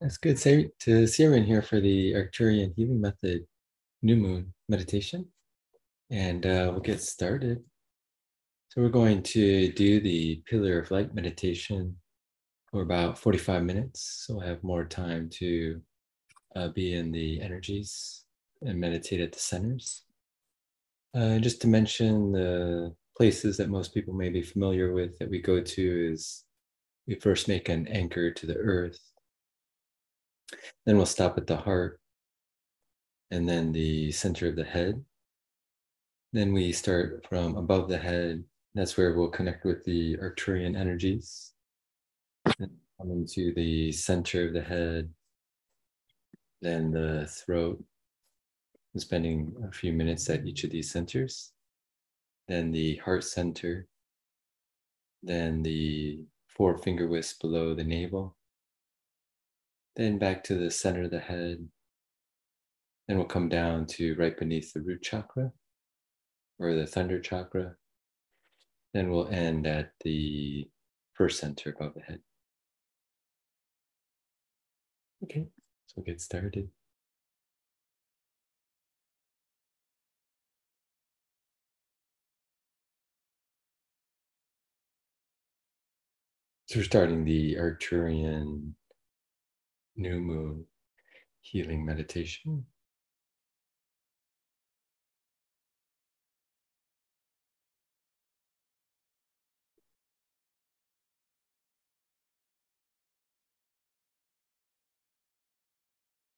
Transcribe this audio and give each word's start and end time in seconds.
That's 0.00 0.16
good 0.16 0.38
say, 0.38 0.70
to 0.80 1.08
see 1.08 1.24
everyone 1.24 1.46
here 1.46 1.60
for 1.60 1.80
the 1.80 2.12
Arcturian 2.12 2.72
Healing 2.76 3.00
Method 3.00 3.44
New 4.00 4.14
Moon 4.14 4.54
meditation. 4.68 5.26
And 6.08 6.46
uh, 6.46 6.68
we'll 6.70 6.80
get 6.80 7.02
started. 7.02 7.64
So, 8.68 8.80
we're 8.80 8.90
going 8.90 9.24
to 9.24 9.72
do 9.72 10.00
the 10.00 10.40
Pillar 10.46 10.78
of 10.78 10.92
Light 10.92 11.16
meditation 11.16 11.96
for 12.70 12.82
about 12.82 13.18
45 13.18 13.64
minutes. 13.64 14.24
So, 14.24 14.34
we'll 14.34 14.46
have 14.46 14.62
more 14.62 14.84
time 14.84 15.30
to 15.40 15.80
uh, 16.54 16.68
be 16.68 16.94
in 16.94 17.10
the 17.10 17.40
energies 17.40 18.24
and 18.62 18.78
meditate 18.78 19.20
at 19.20 19.32
the 19.32 19.40
centers. 19.40 20.04
Uh, 21.12 21.40
just 21.40 21.60
to 21.62 21.66
mention 21.66 22.30
the 22.30 22.94
places 23.16 23.56
that 23.56 23.68
most 23.68 23.92
people 23.92 24.14
may 24.14 24.28
be 24.28 24.42
familiar 24.42 24.92
with 24.92 25.18
that 25.18 25.28
we 25.28 25.40
go 25.40 25.60
to 25.60 26.12
is 26.12 26.44
we 27.08 27.16
first 27.16 27.48
make 27.48 27.68
an 27.68 27.88
anchor 27.88 28.30
to 28.30 28.46
the 28.46 28.56
earth 28.56 29.07
then 30.86 30.96
we'll 30.96 31.06
stop 31.06 31.36
at 31.38 31.46
the 31.46 31.56
heart 31.56 32.00
and 33.30 33.48
then 33.48 33.72
the 33.72 34.10
center 34.12 34.48
of 34.48 34.56
the 34.56 34.64
head. 34.64 35.04
Then 36.32 36.52
we 36.52 36.72
start 36.72 37.26
from 37.28 37.56
above 37.56 37.88
the 37.88 37.98
head. 37.98 38.44
That's 38.74 38.96
where 38.96 39.14
we'll 39.14 39.28
connect 39.28 39.64
with 39.64 39.84
the 39.84 40.16
Arcturian 40.16 40.76
energies. 40.76 41.52
Coming 42.98 43.26
to 43.28 43.52
the 43.54 43.92
center 43.92 44.48
of 44.48 44.54
the 44.54 44.62
head, 44.62 45.08
then 46.60 46.90
the 46.90 47.26
throat, 47.26 47.82
spending 48.96 49.54
a 49.68 49.70
few 49.70 49.92
minutes 49.92 50.28
at 50.28 50.44
each 50.44 50.64
of 50.64 50.70
these 50.70 50.90
centers. 50.90 51.52
Then 52.48 52.72
the 52.72 52.96
heart 52.96 53.24
center, 53.24 53.86
then 55.22 55.62
the 55.62 56.24
four 56.48 56.78
finger 56.78 57.06
widths 57.06 57.34
below 57.34 57.74
the 57.74 57.84
navel, 57.84 58.36
then 59.98 60.16
back 60.16 60.44
to 60.44 60.54
the 60.54 60.70
center 60.70 61.02
of 61.04 61.10
the 61.10 61.18
head. 61.18 61.68
Then 63.08 63.18
we'll 63.18 63.26
come 63.26 63.48
down 63.48 63.86
to 63.86 64.14
right 64.14 64.38
beneath 64.38 64.72
the 64.72 64.80
root 64.80 65.02
chakra 65.02 65.52
or 66.58 66.74
the 66.74 66.86
thunder 66.86 67.20
chakra. 67.20 67.74
Then 68.94 69.10
we'll 69.10 69.28
end 69.28 69.66
at 69.66 69.90
the 70.04 70.70
first 71.14 71.40
center 71.40 71.70
above 71.70 71.94
the 71.94 72.02
head. 72.02 72.20
Okay, 75.24 75.48
so 75.86 75.94
we'll 75.96 76.06
get 76.06 76.20
started. 76.20 76.68
So 86.66 86.78
we're 86.78 86.84
starting 86.84 87.24
the 87.24 87.56
Arcturian 87.56 88.74
new 89.98 90.20
moon 90.20 90.64
healing 91.40 91.84
meditation. 91.84 92.66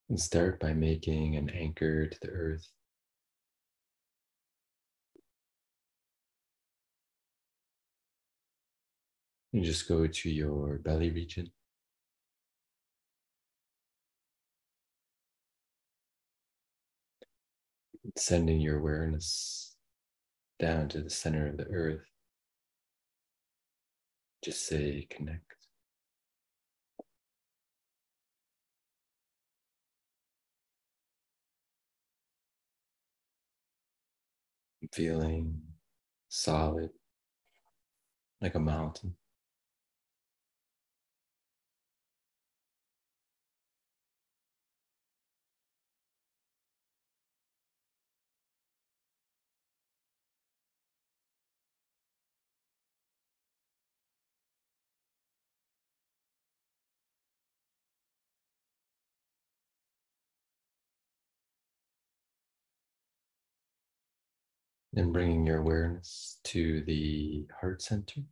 And 0.08 0.18
start 0.18 0.58
by 0.58 0.72
making 0.72 1.36
an 1.36 1.50
anchor 1.50 2.08
to 2.08 2.18
the 2.20 2.28
earth. 2.28 2.66
And 9.52 9.64
just 9.64 9.88
go 9.88 10.06
to 10.06 10.30
your 10.30 10.78
belly 10.78 11.10
region. 11.10 11.50
Sending 18.16 18.60
your 18.60 18.78
awareness 18.78 19.76
down 20.58 20.88
to 20.88 21.02
the 21.02 21.10
center 21.10 21.48
of 21.48 21.56
the 21.56 21.66
earth. 21.68 22.04
Just 24.42 24.66
say 24.66 25.06
connect. 25.10 25.44
Feeling 34.92 35.60
solid 36.28 36.90
like 38.40 38.54
a 38.54 38.58
mountain. 38.58 39.14
And 64.94 65.12
bringing 65.12 65.46
your 65.46 65.58
awareness 65.58 66.38
to 66.44 66.82
the 66.82 67.46
heart 67.60 67.82
center. 67.82 68.22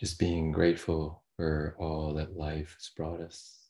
Just 0.00 0.18
being 0.18 0.52
grateful 0.52 1.24
for 1.36 1.76
all 1.78 2.14
that 2.14 2.36
life 2.36 2.74
has 2.78 2.90
brought 2.96 3.20
us. 3.20 3.67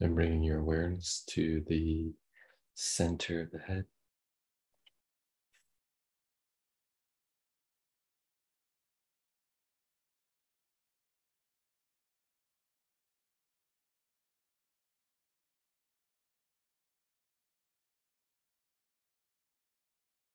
And 0.00 0.14
bringing 0.14 0.42
your 0.42 0.58
awareness 0.60 1.22
to 1.28 1.62
the 1.68 2.12
center 2.74 3.42
of 3.42 3.50
the 3.52 3.58
head. 3.60 3.86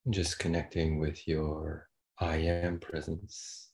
Just 0.09 0.39
connecting 0.39 0.97
with 0.97 1.27
your 1.27 1.89
I 2.19 2.37
am 2.37 2.79
presence. 2.79 3.69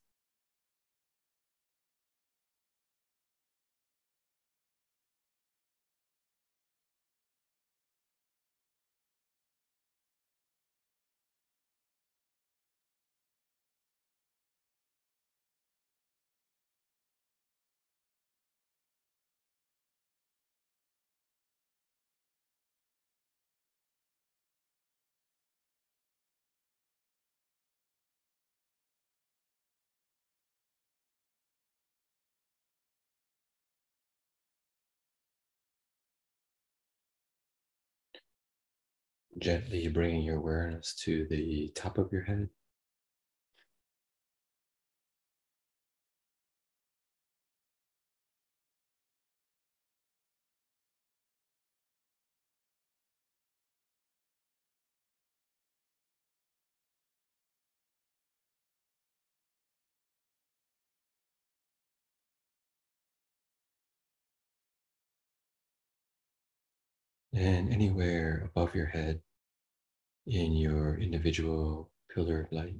Gently 39.41 39.89
bringing 39.89 40.21
your 40.23 40.37
awareness 40.37 40.93
to 41.03 41.27
the 41.27 41.69
top 41.75 41.97
of 41.97 42.13
your 42.13 42.21
head. 42.23 42.49
and 67.33 67.71
anywhere 67.71 68.43
above 68.45 68.75
your 68.75 68.87
head 68.87 69.21
in 70.27 70.55
your 70.55 70.97
individual 70.97 71.89
pillar 72.13 72.41
of 72.41 72.51
light. 72.51 72.75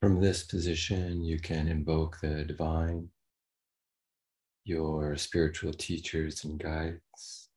From 0.00 0.20
this 0.20 0.44
position, 0.44 1.22
you 1.24 1.38
can 1.38 1.68
invoke 1.68 2.20
the 2.20 2.44
divine, 2.44 3.08
your 4.64 5.16
spiritual 5.16 5.72
teachers 5.72 6.44
and 6.44 6.58
guides, 6.58 7.48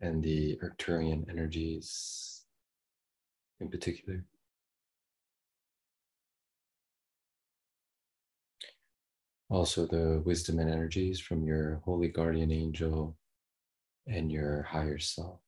and 0.00 0.22
the 0.22 0.58
Arcturian 0.62 1.28
energies 1.28 2.44
in 3.60 3.70
particular. 3.70 4.24
Also, 9.48 9.86
the 9.86 10.22
wisdom 10.24 10.58
and 10.58 10.70
energies 10.70 11.20
from 11.20 11.44
your 11.44 11.80
holy 11.84 12.08
guardian 12.08 12.50
angel 12.50 13.16
and 14.06 14.30
your 14.30 14.62
higher 14.62 14.98
self. 14.98 15.40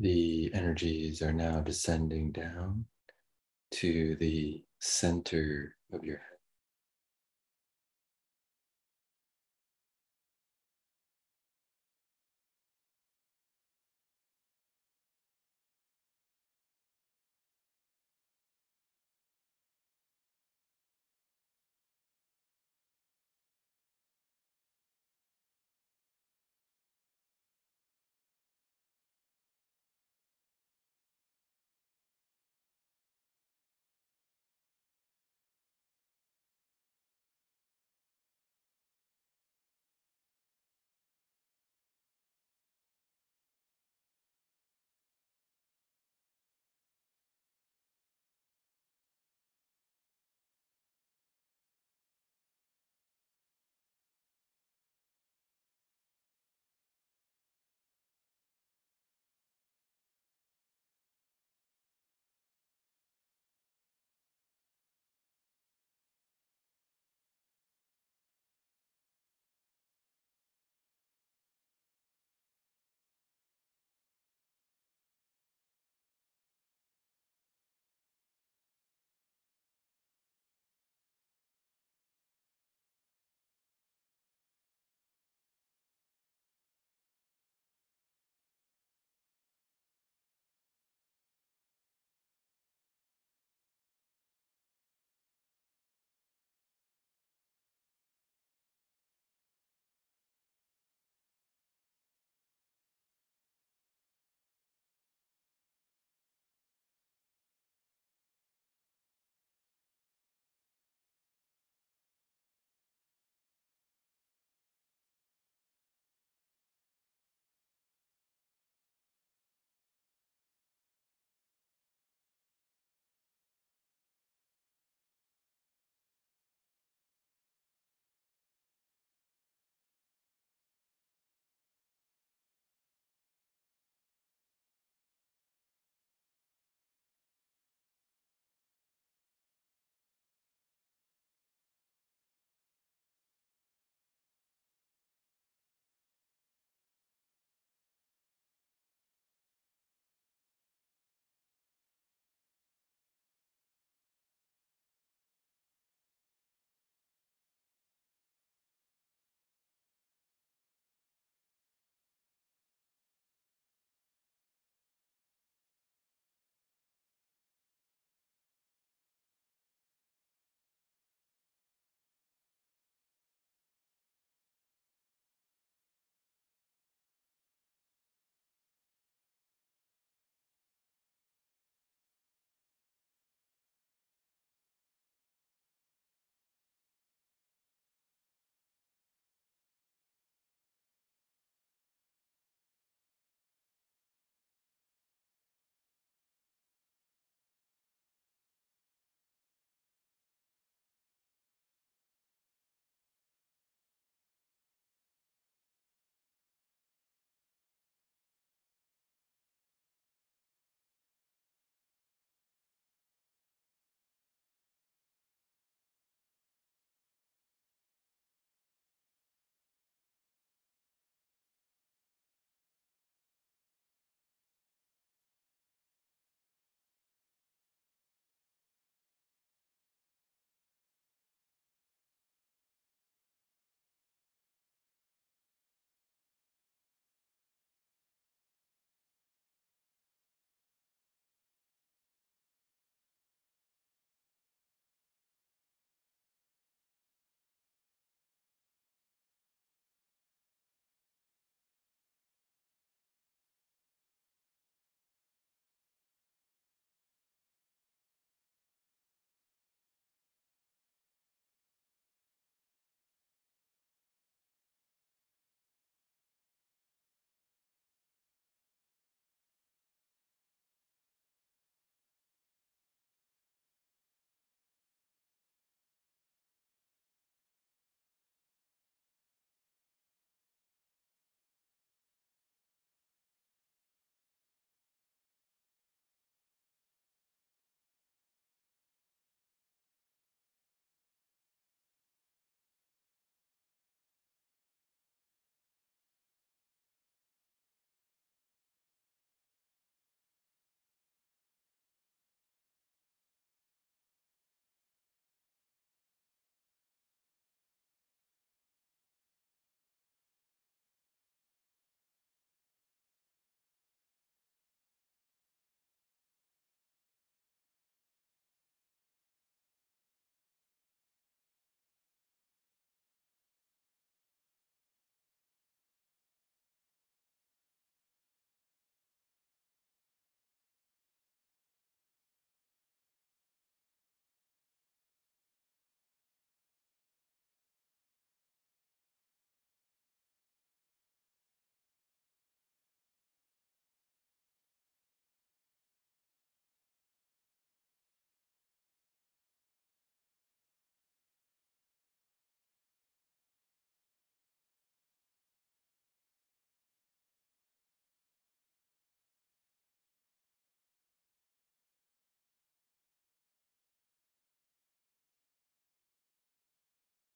The 0.00 0.50
energies 0.54 1.20
are 1.20 1.32
now 1.32 1.60
descending 1.60 2.32
down 2.32 2.86
to 3.72 4.16
the 4.16 4.64
center 4.78 5.76
of 5.92 6.02
your 6.02 6.22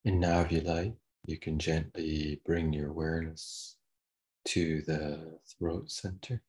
And 0.04 0.20
now, 0.20 0.42
if 0.42 0.52
you 0.52 0.60
like, 0.60 0.94
you 1.26 1.38
can 1.38 1.58
gently 1.58 2.40
bring 2.44 2.72
your 2.72 2.90
awareness 2.90 3.76
to 4.46 4.82
the 4.82 5.38
throat 5.46 5.90
center. 5.90 6.42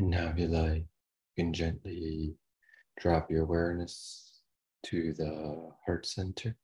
And 0.00 0.08
now, 0.08 0.30
if 0.30 0.38
you 0.38 0.48
like, 0.48 0.86
you 1.36 1.44
can 1.44 1.52
gently 1.52 2.34
drop 2.98 3.30
your 3.30 3.42
awareness 3.42 4.40
to 4.86 5.12
the 5.12 5.72
heart 5.84 6.06
center. 6.06 6.56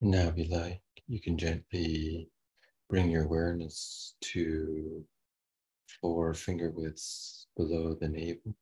Now, 0.00 0.28
if 0.28 0.36
you 0.36 0.44
like, 0.46 0.82
you 1.06 1.20
can 1.20 1.38
gently 1.38 2.28
bring 2.88 3.10
your 3.10 3.24
awareness 3.24 4.14
to 4.22 5.06
four 6.00 6.34
finger 6.34 6.70
widths 6.70 7.46
below 7.56 7.94
the 7.94 8.08
navel. 8.08 8.54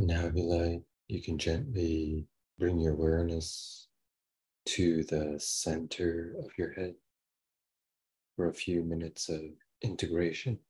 If 0.00 0.84
you 1.08 1.22
can 1.22 1.38
gently 1.38 2.28
bring 2.56 2.78
your 2.78 2.92
awareness 2.92 3.88
to 4.66 5.02
the 5.02 5.40
center 5.40 6.36
of 6.38 6.50
your 6.56 6.72
head 6.72 6.94
for 8.36 8.46
a 8.46 8.54
few 8.54 8.84
minutes 8.84 9.28
of 9.28 9.40
integration. 9.82 10.60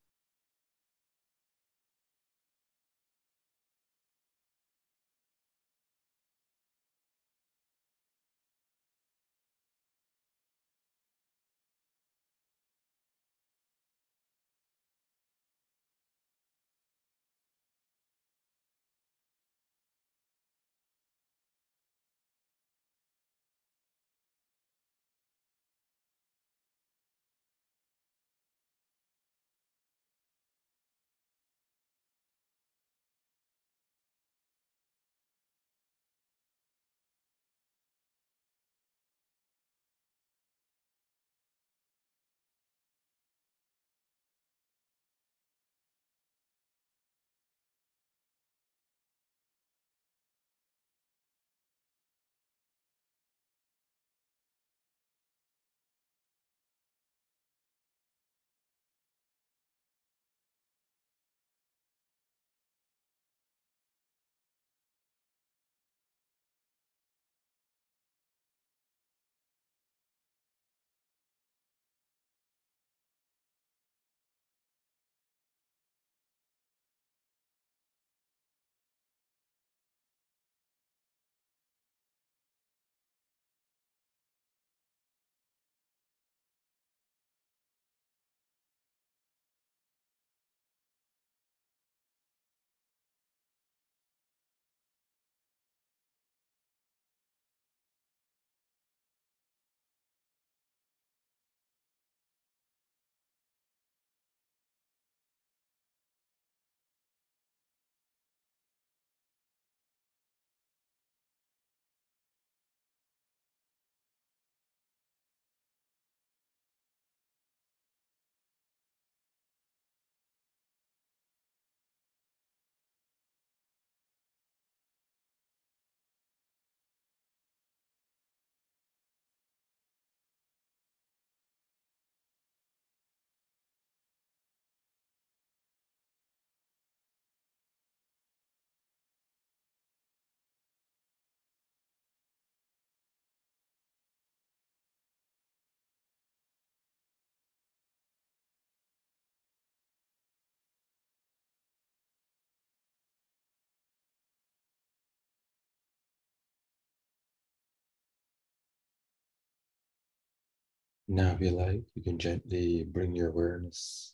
Now, 161.11 161.31
if 161.31 161.41
you 161.41 161.49
like, 161.49 161.81
you 161.95 162.03
can 162.03 162.19
gently 162.19 162.83
bring 162.83 163.15
your 163.15 163.29
awareness 163.29 164.13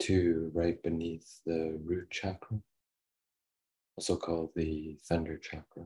to 0.00 0.50
right 0.52 0.82
beneath 0.82 1.40
the 1.46 1.78
root 1.84 2.10
chakra, 2.10 2.58
also 3.96 4.16
called 4.16 4.50
the 4.56 4.98
thunder 5.08 5.38
chakra. 5.38 5.84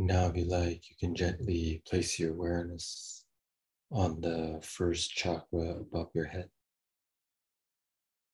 Now, 0.00 0.28
if 0.28 0.36
you 0.36 0.44
like, 0.44 0.88
you 0.88 0.96
can 0.96 1.12
gently 1.16 1.82
place 1.84 2.20
your 2.20 2.30
awareness 2.30 3.24
on 3.90 4.20
the 4.20 4.60
first 4.62 5.10
chakra 5.10 5.80
above 5.80 6.10
your 6.14 6.26
head, 6.26 6.50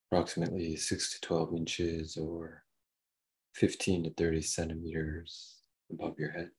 approximately 0.07 0.77
6 0.77 1.15
to 1.15 1.21
12 1.23 1.55
inches 1.55 2.17
or 2.19 2.65
15 3.55 4.05
to 4.05 4.11
30 4.11 4.43
centimeters 4.43 5.55
above 5.91 6.19
your 6.19 6.33
head. 6.33 6.51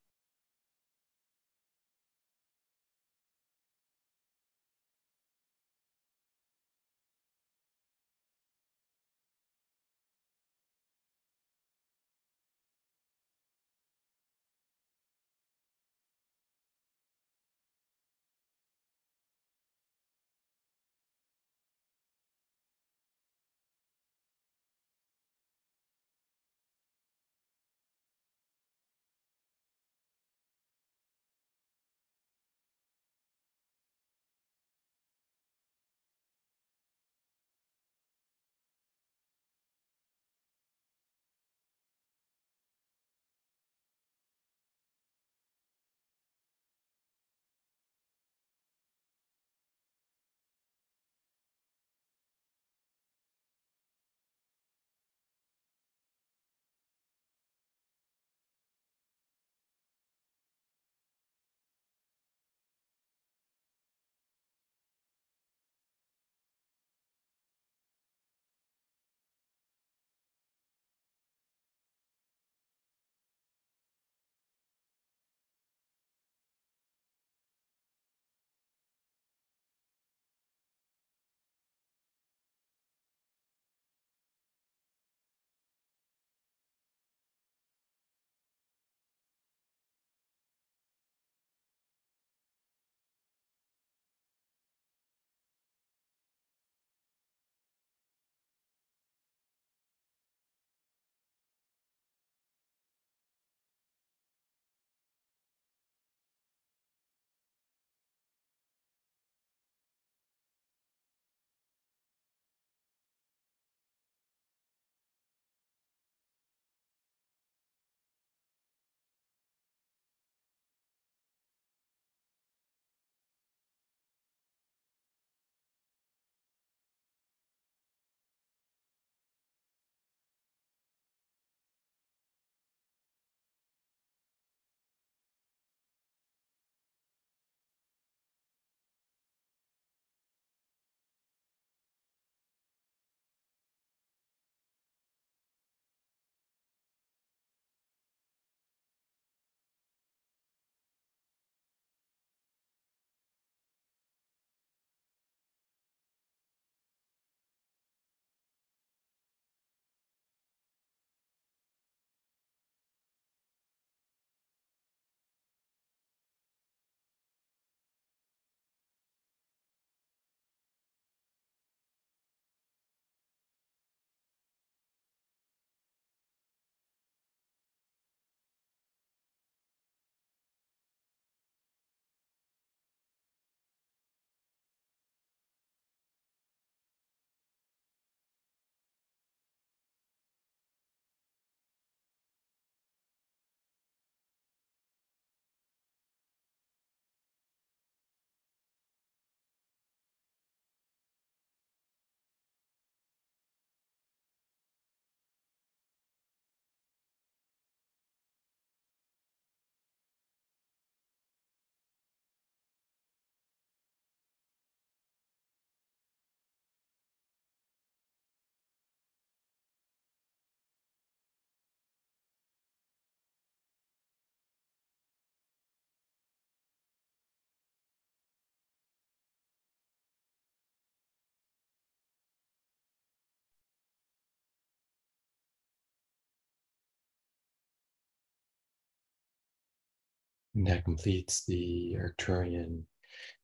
And 240.56 240.66
that 240.66 240.86
completes 240.86 241.46
the 241.46 241.98
Arcturian 242.00 242.88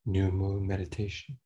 new 0.05 0.31
moon 0.31 0.67
meditation. 0.67 1.39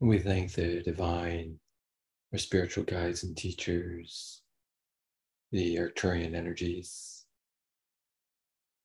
And 0.00 0.08
we 0.08 0.20
thank 0.20 0.52
the 0.52 0.82
divine 0.84 1.58
our 2.32 2.38
spiritual 2.38 2.84
guides 2.84 3.24
and 3.24 3.36
teachers, 3.36 4.42
the 5.52 5.76
Arcturian 5.76 6.34
energies, 6.34 7.24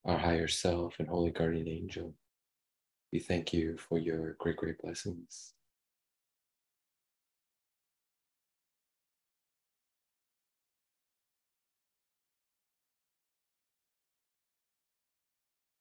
our 0.04 0.18
higher 0.18 0.50
self 0.50 1.00
and 1.00 1.08
holy 1.08 1.32
guardian 1.32 1.70
angel. 1.70 2.14
We 3.12 3.20
thank 3.20 3.54
you 3.54 3.78
for 3.78 3.98
your 3.98 4.34
great, 4.40 4.58
great 4.58 4.80
blessings. 4.80 5.54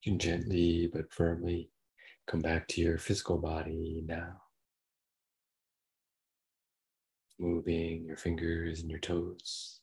You 0.02 0.12
can 0.12 0.18
gently 0.18 0.88
but 0.90 1.12
firmly 1.12 1.70
come 2.26 2.40
back 2.40 2.66
to 2.68 2.80
your 2.80 2.98
physical 2.98 3.36
body 3.36 4.02
now. 4.06 4.40
Moving 7.38 8.04
your 8.06 8.16
fingers 8.16 8.80
and 8.80 8.90
your 8.90 9.00
toes. 9.00 9.80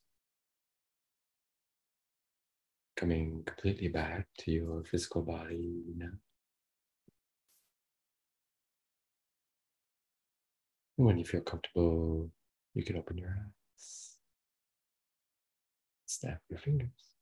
Coming 2.95 3.43
completely 3.45 3.89
back 3.89 4.27
to 4.39 4.51
your 4.51 4.83
physical 4.85 5.21
body 5.21 5.83
now. 5.95 6.24
When 10.97 11.17
you 11.17 11.25
feel 11.25 11.41
comfortable, 11.41 12.29
you 12.73 12.83
can 12.83 12.97
open 12.97 13.17
your 13.17 13.29
eyes. 13.29 14.17
Snap 16.05 16.41
your 16.49 16.59
fingers. 16.59 17.14